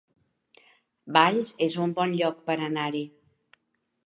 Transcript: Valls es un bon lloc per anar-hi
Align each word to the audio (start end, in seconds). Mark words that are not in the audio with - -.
Valls 1.19 1.51
es 1.67 1.75
un 1.85 1.93
bon 2.01 2.17
lloc 2.23 2.41
per 2.49 2.57
anar-hi 2.71 3.05